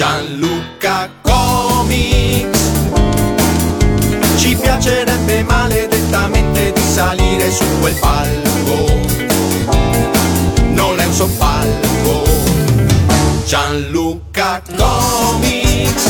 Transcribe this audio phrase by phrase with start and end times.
[0.00, 2.70] Gianluca Comics.
[4.36, 8.98] Ci piacerebbe maledettamente di salire su quel palco.
[10.70, 12.22] Non è un soppalco.
[13.44, 16.08] Gianluca Comics.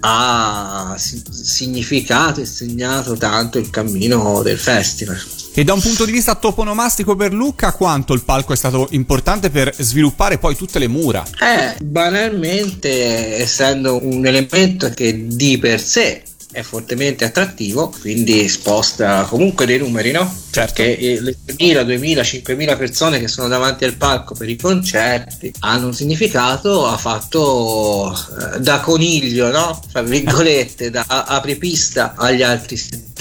[0.00, 5.22] ha si- significato e segnato tanto il cammino del festival.
[5.56, 9.50] E da un punto di vista toponomastico per Lucca, quanto il palco è stato importante
[9.50, 11.22] per sviluppare poi tutte le mura?
[11.40, 16.22] Eh, banalmente, essendo un elemento che di per sé
[16.54, 20.32] è fortemente attrattivo, quindi sposta comunque dei numeri, no?
[20.50, 20.74] Certo.
[20.74, 25.52] Perché eh, le 3.000, 2.000, 5.000 persone che sono davanti al palco per i concerti
[25.60, 29.80] hanno un significato, ha fatto eh, da coniglio, no?
[29.90, 33.13] Tra virgolette, da apripista agli altri settori.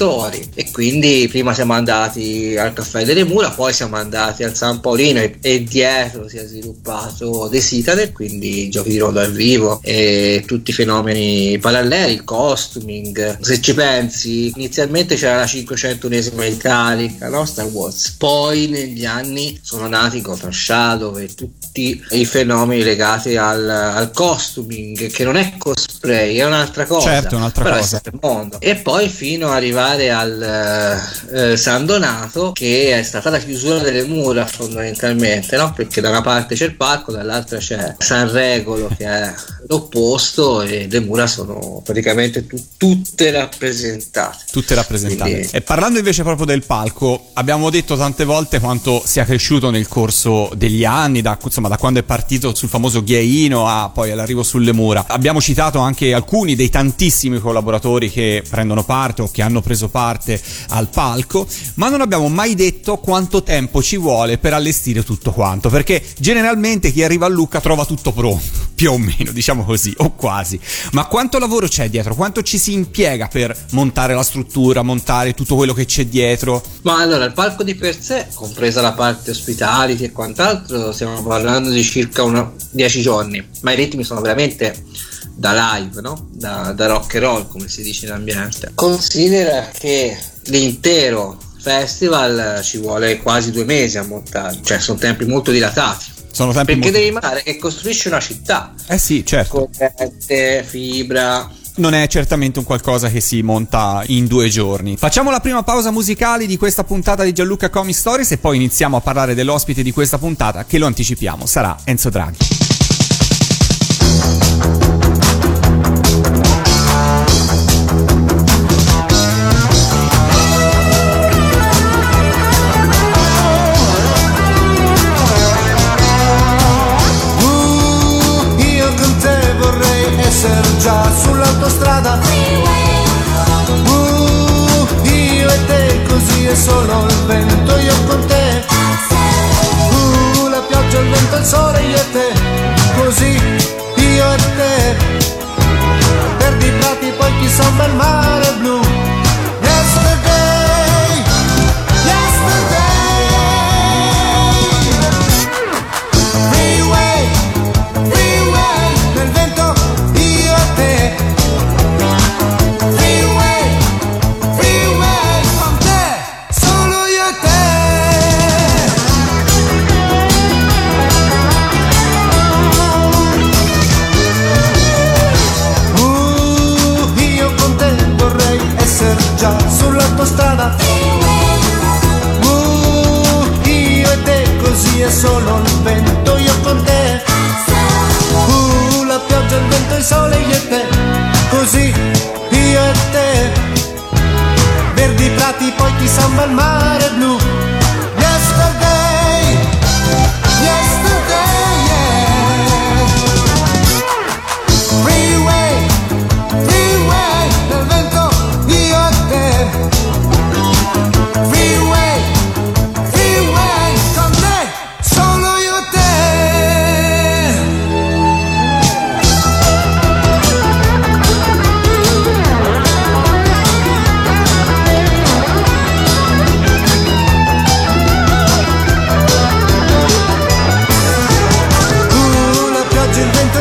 [0.56, 5.20] E quindi prima siamo andati al Caffè delle Mura, poi siamo andati al San Paolino
[5.20, 10.44] e, e dietro si è sviluppato The Citadel, quindi giochi di ruolo dal vivo e
[10.48, 13.40] tutti i fenomeni paralleli, il costuming.
[13.40, 17.46] Se ci pensi, inizialmente c'era la 501esima italica, no?
[17.46, 18.16] Star Wars.
[18.18, 25.12] Poi negli anni sono nati Gotham Shadow e tutti i fenomeni legati al, al costuming,
[25.12, 27.10] che non è cosplay, è un'altra cosa.
[27.10, 28.02] Certo, un'altra però cosa.
[28.04, 28.60] È mondo.
[28.60, 30.42] E poi fino ad arrivare al
[31.32, 35.74] eh, eh, San Donato, che è stata la chiusura delle mura fondamentalmente, no?
[35.74, 39.34] Perché da una parte c'è il parco, dall'altra c'è San Regolo che è
[39.68, 44.44] l'opposto e le mura sono praticamente tu- tutte rappresentate.
[44.52, 45.32] Tutte rappresentate.
[45.32, 49.88] Quindi- E parlando invece proprio del palco, abbiamo detto tante volte quanto sia cresciuto nel
[49.88, 54.44] corso degli anni, da, insomma, da quando è partito sul famoso ghiaino a poi all'arrivo
[54.44, 55.06] sulle mura.
[55.08, 60.42] Abbiamo citato anche alcuni dei tantissimi collaboratori che prendono parte o che hanno preso parte
[60.70, 65.70] al palco, ma non abbiamo mai detto quanto tempo ci vuole per allestire tutto quanto,
[65.70, 70.14] perché generalmente chi arriva a Lucca trova tutto pronto, più o meno, diciamo così, o
[70.14, 70.60] quasi.
[70.92, 72.16] Ma quanto lavoro c'è dietro?
[72.16, 76.62] Quanto ci si impiega per montare la struttura, montare tutto quello che c'è dietro?
[76.84, 81.70] Ma allora, il palco di per sé, compresa la parte hospitality e quant'altro, stiamo parlando
[81.70, 84.84] di circa una- 10 giorni, ma i ritmi sono veramente
[85.36, 86.28] da live, no?
[86.32, 88.72] Da, da rock and roll, come si dice in ambiente.
[88.76, 95.52] Considera che l'intero festival ci vuole quasi due mesi a montare, cioè sono tempi molto
[95.52, 96.06] dilatati.
[96.32, 99.70] Sono tempi Perché molto- devi immaginare che costruisci una città, Eh sì, certo.
[99.72, 104.96] corrente, fibra, Non è certamente un qualcosa che si monta in due giorni.
[104.98, 108.98] Facciamo la prima pausa musicale di questa puntata di Gianluca Comic Stories e poi iniziamo
[108.98, 112.38] a parlare dell'ospite di questa puntata che lo anticipiamo, sarà Enzo Draghi.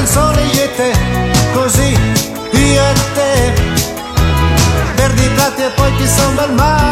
[0.02, 0.92] canzone io e te,
[1.52, 1.96] così
[2.50, 3.52] io e te,
[4.96, 6.91] verdi prati e poi chissà sono bel mare.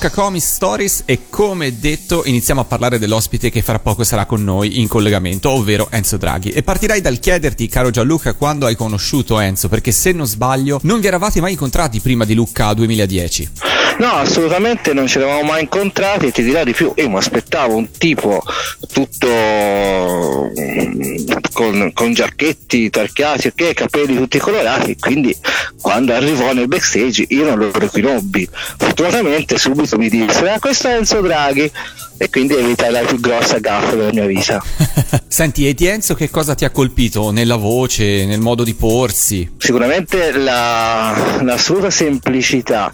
[0.00, 4.42] Gianluca Comis Stories e come detto iniziamo a parlare dell'ospite che fra poco sarà con
[4.42, 6.48] noi in collegamento, ovvero Enzo Draghi.
[6.52, 11.00] E partirei dal chiederti, caro Gianluca, quando hai conosciuto Enzo, perché se non sbaglio non
[11.00, 13.50] vi eravate mai incontrati prima di Lucca 2010.
[14.00, 17.76] No, assolutamente non ci eravamo mai incontrati e ti dirò di più, io mi aspettavo
[17.76, 18.42] un tipo
[18.90, 19.28] tutto
[20.58, 25.36] mm, con, con giacchetti tarchiati, ok, capelli tutti colorati, quindi
[25.82, 28.48] quando arrivò nel backstage io non lo riconobbi.
[28.78, 31.70] Fortunatamente subito mi disse, ah, questo è Enzo Draghi
[32.22, 34.62] e quindi evitai la più grossa gaffa della mia vita.
[35.26, 39.50] Senti, e di Enzo che cosa ti ha colpito nella voce, nel modo di porsi?
[39.56, 42.92] Sicuramente la, l'assoluta semplicità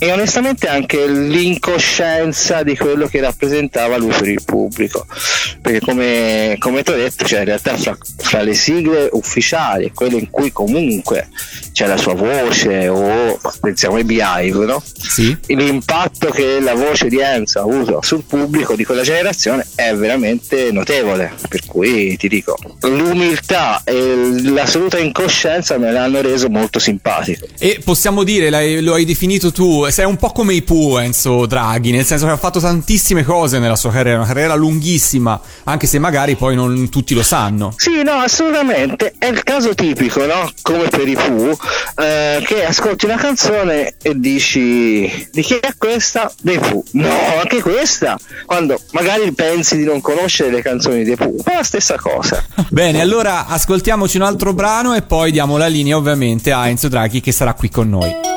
[0.00, 5.06] e onestamente anche l'incoscienza di quello che rappresentava lui per il pubblico.
[5.62, 9.92] Perché come, come ti ho detto, cioè in realtà fra, fra le sigle ufficiali e
[9.92, 11.28] quelle in cui comunque
[11.70, 14.82] c'è la sua voce o pensiamo ai Beehive, no?
[14.96, 15.36] Sì.
[15.46, 20.72] l'impatto che la voce di Enzo ha avuto sul pubblico di quella generazione è veramente
[20.72, 21.32] notevole.
[21.48, 27.46] Per cui ti dico, l'umiltà e l'assoluta incoscienza me l'hanno reso molto simpatico.
[27.58, 31.46] E possiamo dire, l'hai- lo hai definito tu, sei un po' come i Pooh Enzo
[31.46, 35.86] Draghi, nel senso che ha fatto tantissime cose nella sua carriera, una carriera lunghissima, anche
[35.86, 37.74] se magari poi non tutti lo sanno.
[37.76, 39.14] Sì, no, assolutamente.
[39.18, 40.50] È il caso tipico, no?
[40.62, 41.56] Come per i Pooh,
[41.96, 46.32] eh, che ascolti una canzone e dici di chi è questa?
[46.40, 46.82] Dei Pooh.
[46.92, 48.18] No, anche questa.
[48.54, 52.40] Quando magari pensi di non conoscere le canzoni dei Pooh, è la stessa cosa.
[52.70, 57.20] Bene, allora ascoltiamoci un altro brano e poi diamo la linea ovviamente a Enzo Draghi
[57.20, 58.33] che sarà qui con noi.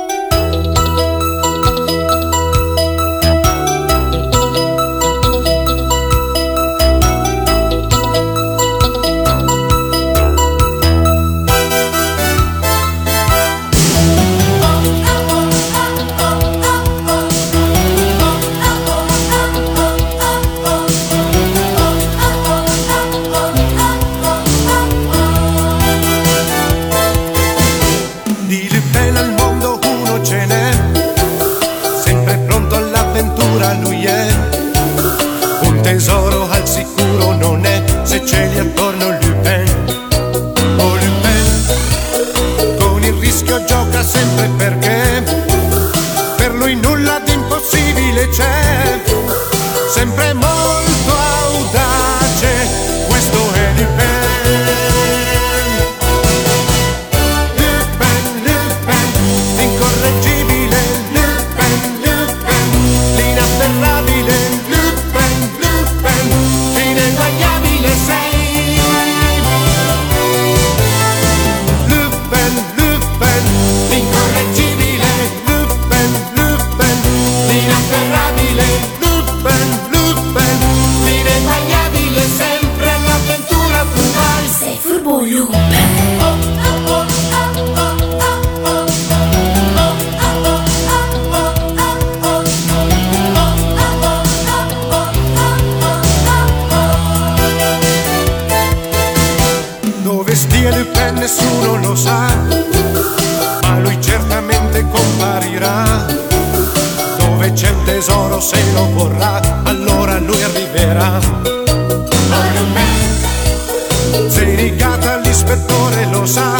[44.03, 44.76] Sempre per
[100.39, 102.27] Le Pen nessuno lo sa,
[103.63, 106.05] ma lui certamente comparirà.
[107.17, 111.19] Dove c'è un tesoro se lo vorrà, allora lui arriverà.
[112.73, 116.53] Pen, sei rigata l'ispettore lo sa,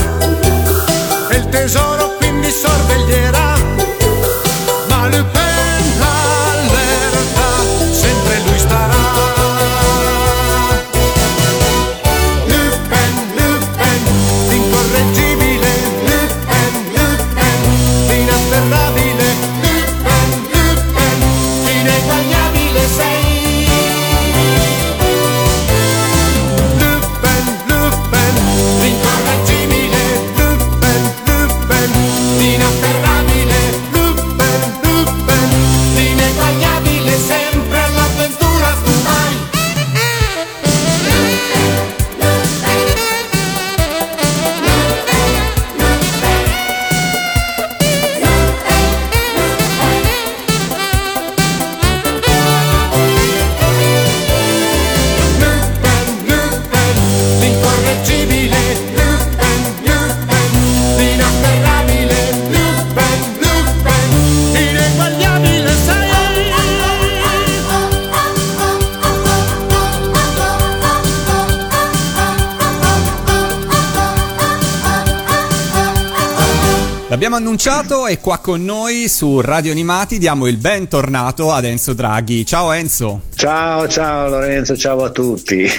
[77.28, 82.46] L'abbiamo annunciato e qua con noi su Radio Animati diamo il bentornato ad Enzo Draghi.
[82.46, 83.24] Ciao Enzo.
[83.38, 85.70] Ciao, ciao Lorenzo, ciao a tutti.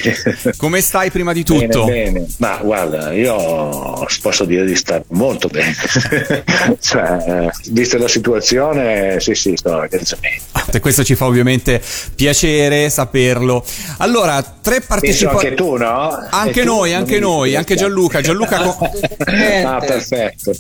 [0.57, 1.87] Come stai prima di tutto?
[1.87, 2.27] Bene, bene.
[2.37, 5.75] Ma guarda, io posso dire di stare molto bene.
[6.79, 10.45] cioè, vista la situazione, sì, sì, sto organizzamento.
[10.71, 11.83] E questo ci fa ovviamente
[12.15, 13.65] piacere saperlo.
[13.97, 15.47] Allora, tre partecipanti.
[15.47, 16.29] Anche tu, no?
[16.31, 16.67] Anche tu?
[16.67, 18.21] noi, anche noi, anche Gianluca.
[18.21, 18.79] Gianluca co-
[19.65, 20.55] Ah, perfetto.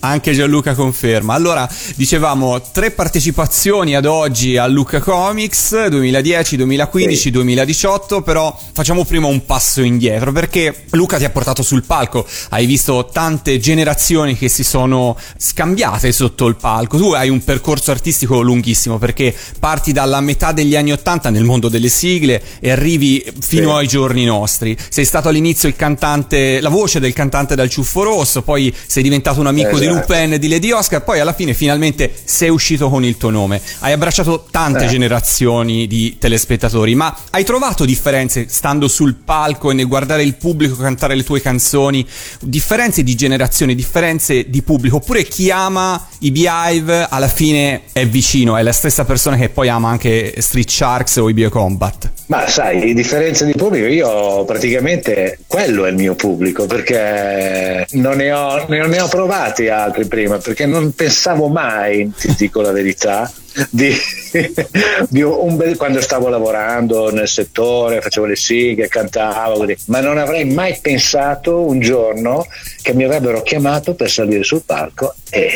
[0.00, 1.32] Anche Gianluca conferma.
[1.34, 7.30] Allora, dicevamo tre partecipazioni ad oggi a Luca Comics 2010, 2015, Sì.
[7.30, 12.66] 2018, però facciamo prima un passo indietro perché Luca ti ha portato sul palco, hai
[12.66, 16.96] visto tante generazioni che si sono scambiate sotto il palco.
[16.96, 21.68] Tu hai un percorso artistico lunghissimo perché parti dalla metà degli anni 80 nel mondo
[21.68, 23.76] delle sigle e arrivi fino Sì.
[23.78, 24.76] ai giorni nostri.
[24.88, 29.40] Sei stato all'inizio il cantante, la voce del cantante dal ciuffo rosso, poi sei diventato
[29.40, 30.12] un amico di Esatto.
[30.12, 33.60] Lupin e di Lady Oscar, poi alla fine finalmente sei uscito con il tuo nome.
[33.80, 34.88] Hai abbracciato tante Eh.
[34.88, 40.76] generazioni di telespettatori, ma hai trovato differenze stando sul palco e nel guardare il pubblico
[40.76, 42.06] cantare le tue canzoni?
[42.40, 44.96] Differenze di generazione, differenze di pubblico?
[44.96, 49.68] Oppure chi ama i Beehive alla fine è vicino, è la stessa persona che poi
[49.68, 52.19] ama anche Street Sharks o i Biocombat?
[52.30, 58.30] Ma sai, differenza di pubblico, io praticamente quello è il mio pubblico perché non ne
[58.30, 63.28] ho, ne ho provati altri prima, perché non pensavo mai, ti dico la verità,
[63.68, 63.92] di,
[65.10, 65.24] di
[65.56, 71.66] bel, quando stavo lavorando nel settore, facevo le sigle, cantavo, ma non avrei mai pensato
[71.66, 72.46] un giorno
[72.80, 75.50] che mi avrebbero chiamato per salire sul palco e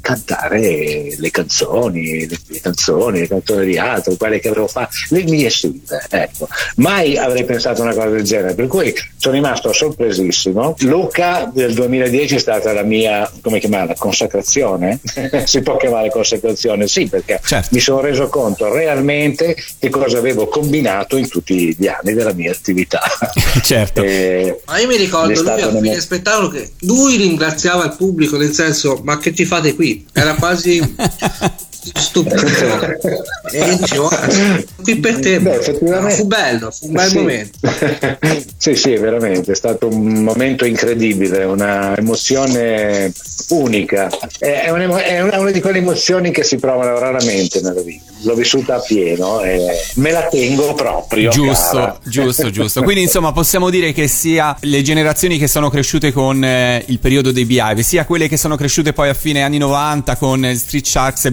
[0.00, 5.22] cantare le canzoni, le, le canzoni, le canzoni di altro, quelle che avevo fatto, le
[5.24, 6.48] mie sigle, ecco.
[6.76, 10.74] Mai avrei pensato una cosa del genere, per cui sono rimasto sorpresissimo.
[10.80, 15.00] Luca del 2010 è stata la mia, come chiamarla, consacrazione?
[15.44, 16.86] si può chiamare consacrazione?
[16.86, 17.68] Sì, perché Certo.
[17.72, 22.50] mi sono reso conto realmente che cosa avevo combinato in tutti gli anni della mia
[22.52, 23.00] attività.
[23.62, 24.02] certo.
[24.02, 27.94] Eh, Ma io mi ricordo lui stato a una- fine spettacolo che lui ringraziava il
[27.96, 29.89] pubblico nel senso ma che ci fate qui?
[30.14, 30.80] Era quasi
[31.94, 32.36] stupito
[33.52, 34.28] e dicevo "Ah,
[34.82, 37.16] qui per te Beh, effettivamente- fu bello fu un bel Sì.
[37.18, 37.58] momento
[38.56, 43.12] sì, sì, veramente, è stato un momento incredibile, una emozione
[43.48, 44.08] unica.
[44.38, 48.04] È, è un'emo- è una, una di quelle emozioni che si provano raramente nella vita.
[48.22, 51.30] L'ho vissuta a pieno e me la tengo proprio.
[51.30, 51.98] Giusto, cara.
[52.04, 52.82] giusto, giusto.
[52.82, 57.32] Quindi insomma possiamo dire che sia le generazioni che sono cresciute con eh, il periodo
[57.32, 60.84] dei Beehive, sia quelle che sono cresciute poi a fine anni 90 con eh, Street
[60.86, 61.30] Sharks e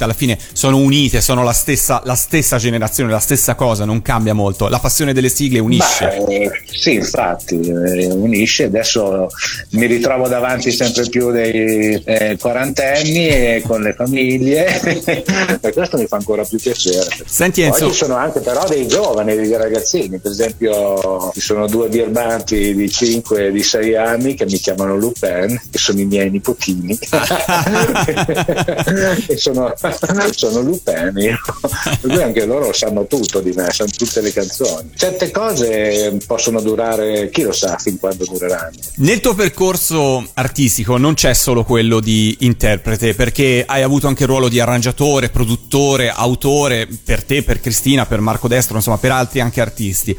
[0.00, 4.02] Biocompat, alla fine sono unite, sono la stessa, la stessa generazione, la stessa cosa, non
[4.02, 4.68] cambia molto.
[4.68, 6.22] La passione delle sigle unisce.
[6.26, 8.64] Beh, sì, infatti, eh, unisce.
[8.64, 9.28] Adesso
[9.70, 14.80] mi ritrovo davanti sempre più dei eh, quarantenni e con le famiglie
[15.60, 17.08] e questo mi fa ancora più piacere.
[17.26, 21.66] Senti Poi Enzo, ci sono anche però dei giovani, dei ragazzini, per esempio ci sono
[21.66, 26.04] due birbanti di 5 e di 6 anni che mi chiamano Lupin, che sono i
[26.04, 26.98] miei nipotini
[29.26, 29.72] e sono,
[30.34, 34.90] sono per cui anche loro sanno tutto di me, sanno tutte le canzoni.
[34.94, 38.76] Certe cose possono durare, chi lo sa fin quando dureranno.
[38.96, 44.28] Nel tuo percorso artistico non c'è solo quello di interprete, perché hai avuto anche il
[44.28, 49.40] ruolo di arrangiatore, produttore, autore, per te, per Cristina, per Marco Destro, insomma per altri
[49.40, 50.16] anche artisti.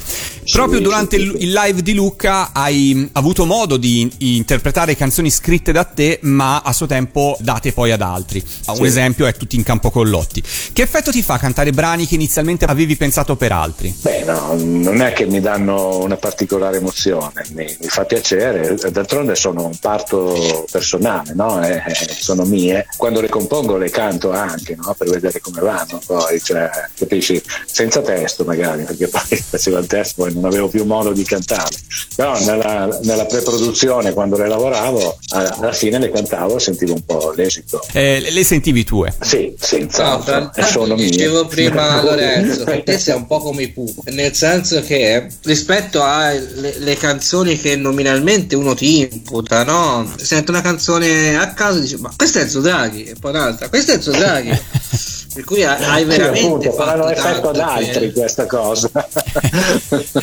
[0.52, 1.44] Proprio Sì, durante sì, il, sì.
[1.44, 6.20] il live di Luca hai mh, avuto modo di in- interpretare canzoni scritte da te,
[6.24, 8.44] ma a suo tempo date poi ad altri.
[8.68, 10.44] Un esempio è Tutti in campo con Lotti.
[10.74, 13.96] Che effetto ti fa cantare brani che inizialmente avevi pensato per altri?
[14.02, 19.36] Beh, no, non è che mi danno una particolare emozione, mi, mi fa piacere, d'altronde
[19.36, 21.64] sono un parto personale, no?
[21.64, 22.88] Eh, eh, sono mie.
[22.98, 24.94] Quando le compongo le canto anche, no?
[24.98, 27.42] Per vedere come vanno, poi, cioè, capisci?
[27.66, 31.76] Senza testo magari, perché poi facevo il testo poi non avevo più modo di cantare.
[32.16, 37.32] Però nella, nella pre-produzione, quando le lavoravo, alla fine le cantavo e sentivo un po'
[37.36, 37.82] l'esito.
[37.94, 39.14] Eh, le sentivi tue?
[39.20, 40.52] Sì, No, senz'altro,
[40.96, 41.10] mie.
[41.10, 46.04] dicevo prima Lorenzo che te sei un po' come i Pooh nel senso che rispetto
[46.04, 50.12] alle le canzoni che nominalmente uno ti imputa no?
[50.18, 53.70] sente una canzone a caso e dice ma questo è Enzo Draghi e poi un'altra
[53.70, 54.50] questo è Enzo Draghi
[55.34, 58.90] per cui hai Sì, veramente appunto, faranno fatto effetto ad altri per- questa cosa.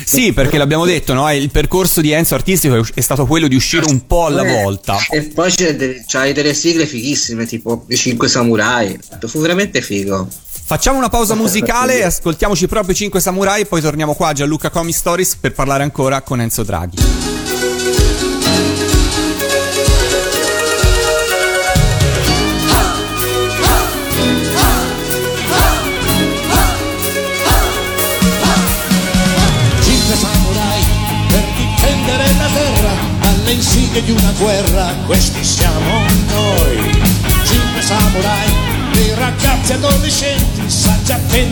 [0.05, 1.31] Sì, perché l'abbiamo detto, no?
[1.33, 4.97] Il percorso di Enzo artistico è- stato quello di uscire un po' alla Eh, volta.
[5.11, 10.29] e poi c'è de- c'hai delle sigle fighissime tipo i 5 samurai fu veramente figo
[10.69, 14.93] Facciamo una pausa musicale e ascoltiamoci proprio 5 Samurai, poi torniamo qua a Gianluca Comi
[14.93, 16.97] Stories per parlare ancora con Enzo Draghi.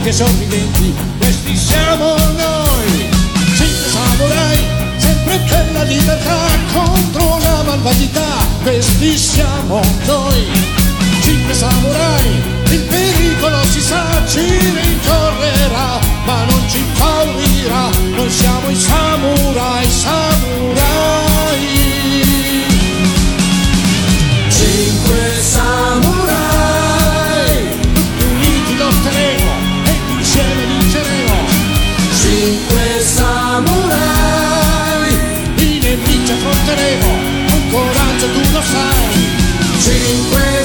[0.07, 3.09] Saggi attenti e sorridenti, questi siamo noi.
[3.57, 4.59] Cinque samurai,
[4.97, 10.47] sempre per la libertà, contro la malvagità, questi siamo noi.
[11.23, 18.77] Cinque samurai, il pericolo si sa, ci rincorrerà, ma non ci impaurirà, noi siamo i
[18.77, 20.26] samurai, samurai.
[39.81, 40.56] Sai.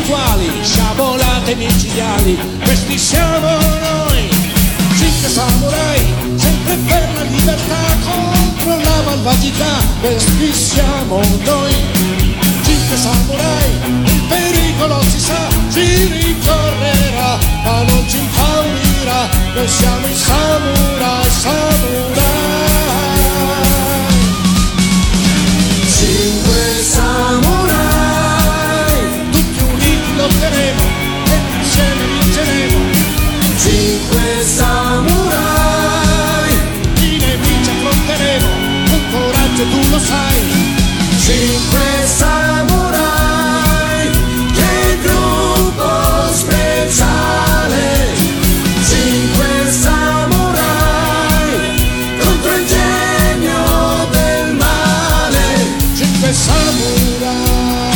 [0.00, 4.28] Uguali, sciabolate micidiali, questi siamo noi.
[4.96, 11.74] Cinque samurai, sempre per la libertà contro la malvagità, questi siamo noi.
[12.64, 13.70] Cinque samurai,
[14.04, 22.28] il pericolo si sa, ci ricorrerà, ma non ci impaurirà, noi siamo i samurai, samurai.
[25.86, 27.49] Cinque samurai,
[40.06, 40.40] sai.
[41.18, 44.10] Cinque samurai,
[44.52, 48.14] che gruppo speciale.
[48.88, 51.50] Cinque samurai,
[52.22, 55.44] contro il genio del male.
[55.94, 57.89] Cinque samurai.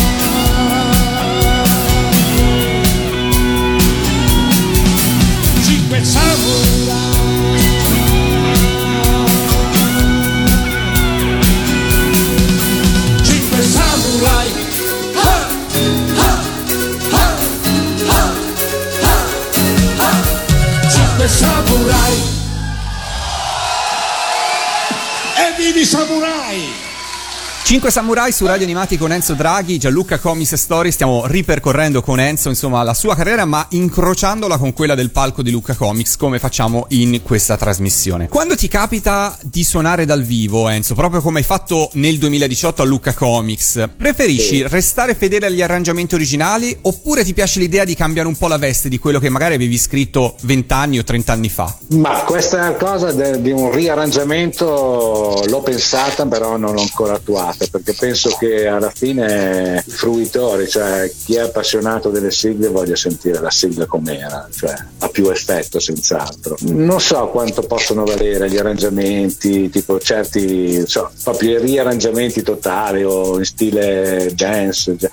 [27.64, 32.50] 5 samurai su Radio Animati con Enzo Draghi, Gianluca Comics Story, stiamo ripercorrendo con Enzo
[32.50, 36.84] insomma la sua carriera ma incrociandola con quella del palco di Luca Comics come facciamo
[36.90, 38.28] in questa trasmissione.
[38.28, 42.84] Quando ti capita di suonare dal vivo Enzo, proprio come hai fatto nel 2018 a
[42.84, 48.36] Luca Comics, preferisci restare fedele agli arrangiamenti originali oppure ti piace l'idea di cambiare un
[48.36, 51.74] po' la veste di quello che magari avevi scritto 20 anni o 30 anni fa?
[51.92, 57.94] Ma questa cosa de- di un riarrangiamento l'ho pensata, però non l'ho ancora attuata, perché
[57.94, 63.50] penso che alla fine i fruitori, cioè chi è appassionato delle sigle voglia sentire la
[63.50, 66.56] sigla com'era, cioè ha più effetto senz'altro.
[66.62, 73.44] Non so quanto possono valere gli arrangiamenti, tipo certi, so, proprio riarrangiamenti totali o in
[73.44, 75.10] stile dance già-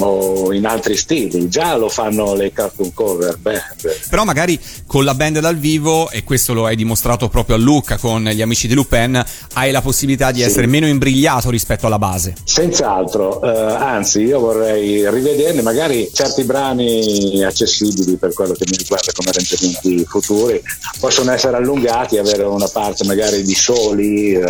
[0.00, 4.00] o in altri stili, già lo fanno le cartoon cover, beh, beh.
[4.08, 7.96] Però magari con la band dal vivo, e questo lo hai dimostrato proprio a Lucca
[7.96, 9.22] con gli amici di Lupin,
[9.54, 10.46] hai la possibilità di Sì.
[10.46, 12.34] essere meno imbrigliato rispetto alla base.
[12.44, 19.12] Senz'altro, eh, anzi io vorrei rivederne magari certi brani accessibili per quello che mi riguarda
[19.12, 20.60] come arrangiamenti futuri,
[20.98, 24.44] possono essere allungati, avere una parte magari di soli, eh,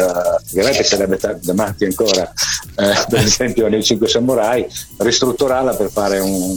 [0.50, 2.32] ovviamente sarebbe ta- davanti ancora,
[2.76, 4.66] eh, per esempio nei 5 Samurai,
[4.98, 6.56] ristrutturarla per fare un,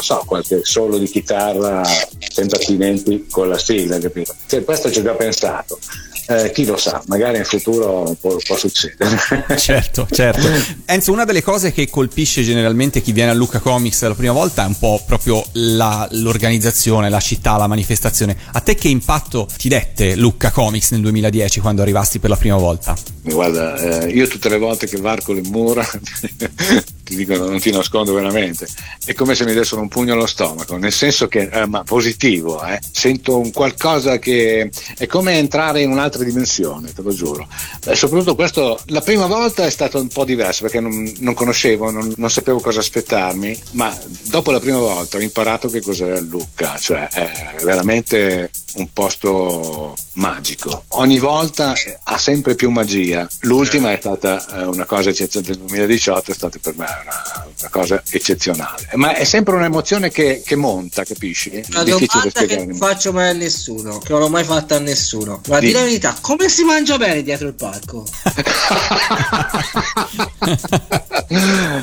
[0.00, 1.82] so, qualche solo di chitarra
[2.18, 4.34] sempre attinenti con la sigla, capito?
[4.46, 5.78] Cioè, questo ci ho già pensato.
[6.26, 9.10] Eh, chi lo sa, magari in futuro può, può succedere.
[9.56, 10.48] Certo, certo.
[10.86, 14.64] Enzo, una delle cose che colpisce generalmente chi viene a Lucca Comics la prima volta
[14.64, 18.36] è un po' proprio la- l'organizzazione, la città, la manifestazione.
[18.52, 22.56] A te che impatto ti dette Lucca Comics nel 2010 quando arrivasti per la prima
[22.56, 22.96] volta?
[23.22, 25.86] Guarda, eh, io tutte le volte che varco le mura
[27.02, 28.66] ti dico, non ti nascondo veramente,
[29.04, 32.64] è come se mi dessero un pugno allo stomaco, nel senso che, eh, ma positivo,
[32.64, 37.46] eh, sento un qualcosa che è come entrare in un'altra dimensione, te lo giuro.
[37.84, 41.90] E soprattutto questo, la prima volta è stato un po' diverso perché non, non conoscevo,
[41.90, 46.76] non, non sapevo cosa aspettarmi, ma dopo la prima volta ho imparato che cos'è Lucca,
[46.78, 50.84] cioè è veramente un posto magico.
[50.88, 53.28] Ogni volta ha sempre più magia.
[53.40, 57.68] L'ultima è stata eh, una cosa eccezionale del 2018, è stata per me una, una
[57.70, 58.88] cosa eccezionale.
[58.94, 61.62] Ma è sempre un'emozione che, che monta, capisci?
[61.70, 62.66] Una Difficile spiegare.
[62.66, 65.40] non faccio mai a nessuno, che non l'ho mai fatta a nessuno.
[65.48, 68.04] Ma di la verità, come si mangia bene dietro il palco?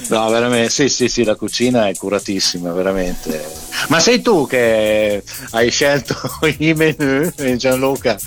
[0.09, 3.67] no, veramente, sì, sì, sì, la cucina è curatissima, veramente.
[3.87, 6.15] Ma sei tu che hai scelto
[6.57, 8.17] i menù, eh, Gianluca?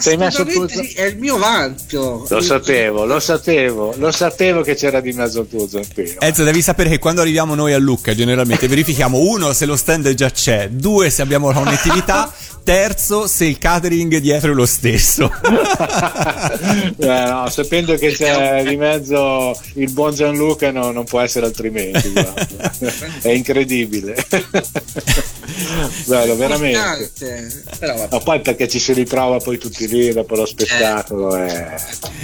[0.00, 2.26] Sei messo sì, è il mio vanto.
[2.28, 6.19] Lo sapevo, lo sapevo, lo sapevo che c'era di mezzo il tuo zampino.
[6.22, 10.12] Enzo, devi sapere che quando arriviamo noi a Lucca, generalmente verifichiamo uno se lo stand
[10.12, 12.30] già c'è, due se abbiamo la connettività,
[12.62, 15.32] terzo se il catering dietro è lo stesso.
[17.00, 22.10] Eh, no, sapendo che c'è di mezzo il buon Gianluca no, non può essere altrimenti
[22.10, 22.72] guarda.
[23.22, 24.14] è incredibile.
[26.04, 27.50] Bello veramente.
[28.10, 31.74] Ma poi perché ci si ritrova poi tutti lì dopo lo spettacolo è,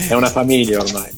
[0.09, 1.11] è una famiglia ormai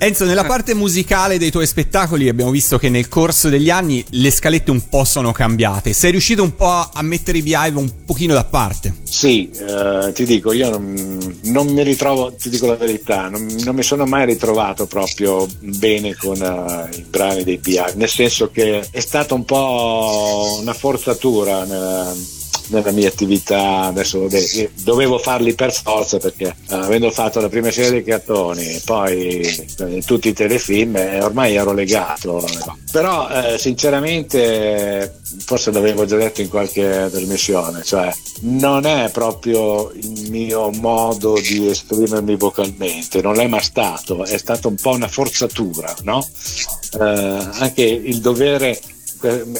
[0.00, 4.30] Enzo, nella parte musicale dei tuoi spettacoli abbiamo visto che nel corso degli anni le
[4.30, 5.92] scalette un po' sono cambiate.
[5.92, 8.94] Sei riuscito un po' a mettere i Beehive un pochino da parte.
[9.02, 13.74] Sì, eh, ti dico, io non, non mi ritrovo, ti dico la verità, non, non
[13.74, 18.86] mi sono mai ritrovato proprio bene con eh, i brani dei BI, nel senso che
[18.92, 22.14] è stata un po' una forzatura nella,
[22.68, 27.70] nella mia attività, adesso vabbè, dovevo farli per forza perché eh, avendo fatto la prima
[27.70, 32.44] serie dei cartoni, poi eh, tutti i telefilm, eh, ormai ero legato.
[32.90, 40.30] Però eh, sinceramente, forse l'avevo già detto in qualche trasmissione, cioè non è proprio il
[40.30, 45.94] mio modo di esprimermi vocalmente, non è mai stato, è stata un po' una forzatura,
[46.02, 46.26] no?
[46.98, 48.80] Eh, anche il dovere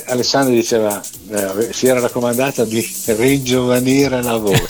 [0.07, 4.66] Alessandro diceva eh, si era raccomandata di ringiovanire la voce.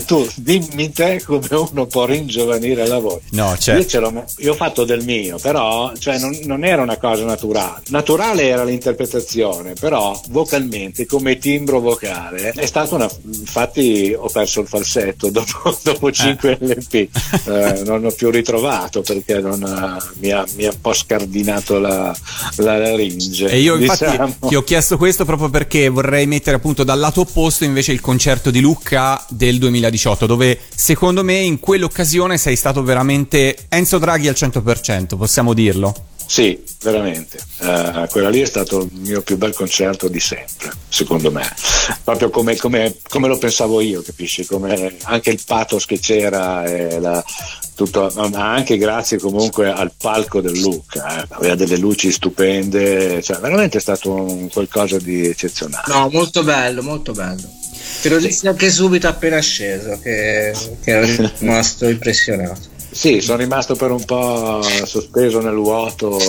[0.06, 3.26] Tu dimmi te come uno può ringiovanire la voce.
[3.30, 3.86] No, io, certo.
[3.88, 7.82] ce l'ho- io ho fatto del mio però cioè, non, non era una cosa naturale.
[7.88, 14.66] Naturale era l'interpretazione però vocalmente come timbro vocale è stata una infatti ho perso il
[14.66, 17.08] falsetto dopo, dopo 5 LP
[17.46, 21.78] Eh, non ho più ritrovato perché non, eh, mi, ha, mi ha un po' scardinato
[21.78, 22.14] la,
[22.56, 24.29] la laringe E io infatti diciamo.
[24.48, 28.50] Ti ho chiesto questo proprio perché vorrei mettere appunto dal lato opposto invece il concerto
[28.50, 34.34] di Lucca del 2018 dove secondo me in quell'occasione sei stato veramente Enzo Draghi al
[34.36, 36.09] 100%, possiamo dirlo?
[36.30, 37.38] Sì, veramente.
[37.58, 41.42] Eh, quella lì è stato il mio più bel concerto di sempre, secondo me.
[42.04, 44.46] Proprio come, come- come lo pensavo io, capisci?
[44.46, 47.24] Come anche il pathos che c'era, e la-
[47.74, 51.20] tutto, ma anche grazie comunque al palco del Luca.
[51.22, 51.26] eh.
[51.30, 55.92] Aveva delle luci stupende, cioè veramente è stato un qualcosa di eccezionale.
[55.92, 57.42] No, molto bello, molto bello.
[58.02, 62.78] Te lo dissi anche subito appena sceso, che, che ero rimasto impressionato.
[62.92, 66.18] Sì, sono rimasto per un po' sospeso nel vuoto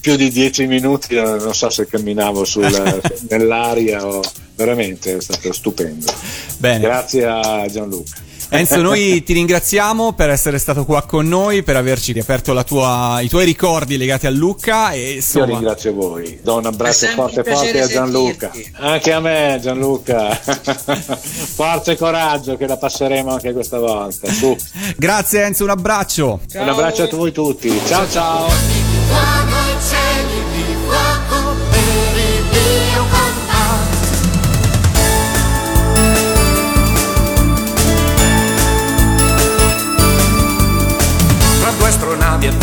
[0.00, 4.20] più di dieci minuti, non so se camminavo sul- nell'aria o
[4.54, 6.12] veramente è stato stupendo.
[6.58, 6.80] Bene.
[6.80, 8.30] Grazie a Gianluca.
[8.54, 13.18] Enzo, noi ti ringraziamo per essere stato qua con noi, per averci riaperto la tua-
[13.22, 15.46] i tuoi ricordi legati a Lucca e Io insomma...
[15.46, 18.50] ringrazio voi, do un abbraccio forte forte a Gianluca.
[18.52, 18.76] sentirti.
[18.78, 20.30] Anche a me Gianluca.
[20.36, 24.30] Forza e coraggio che la passeremo anche questa volta.
[24.30, 24.54] Su.
[24.96, 26.40] Grazie Enzo, un abbraccio.
[26.54, 27.80] Un abbraccio a voi tutti.
[27.86, 29.41] Ciao ciao.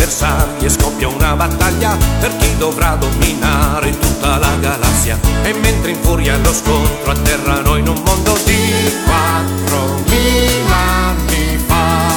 [0.00, 5.18] avversarie scoppia una battaglia per chi dovrà dominare tutta la galassia.
[5.42, 12.08] E mentre infuria lo scontro atterrano in un mondo di 4.000 anni fa.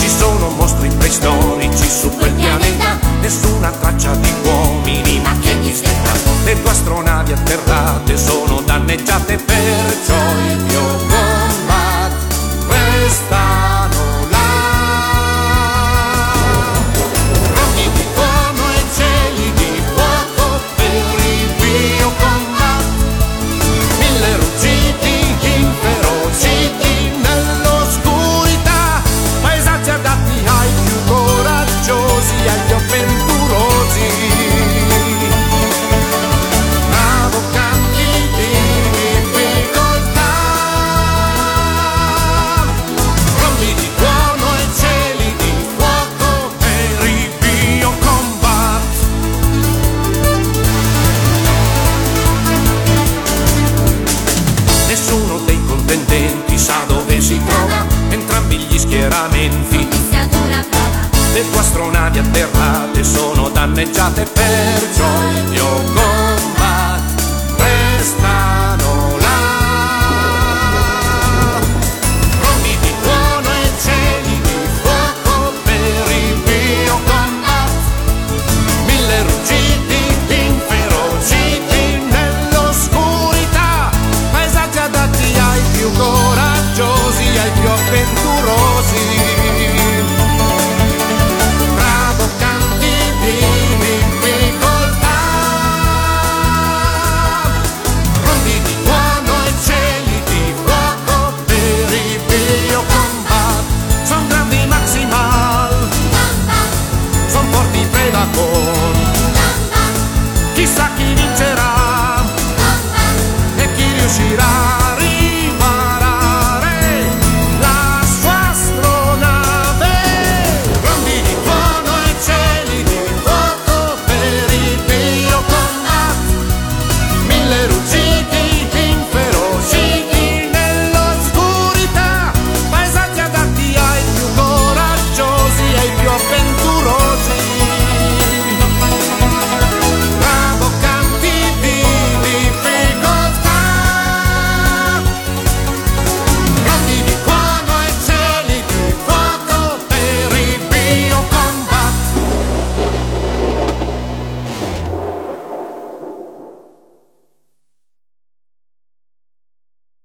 [0.00, 5.96] Ci sono mostri preistorici su quel pianeta, nessuna traccia di uomini, ma che mistero.
[6.44, 10.14] Le tue astronavi atterrate sono danneggiate, perciò
[10.50, 11.17] il mio combat